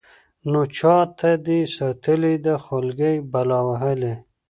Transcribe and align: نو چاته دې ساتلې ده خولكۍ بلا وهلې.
نو 0.51 0.61
چاته 0.77 1.31
دې 1.45 1.59
ساتلې 1.77 2.35
ده 2.45 2.53
خولكۍ 2.65 3.15
بلا 3.31 3.59
وهلې. 3.67 4.13